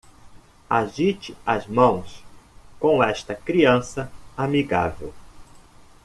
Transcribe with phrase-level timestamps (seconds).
[0.67, 2.23] Agite as mãos
[2.79, 5.13] com esta criança amigável.